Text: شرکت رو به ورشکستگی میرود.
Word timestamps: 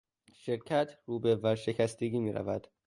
شرکت 0.33 0.97
رو 1.05 1.19
به 1.19 1.35
ورشکستگی 1.35 2.19
میرود. 2.19 2.67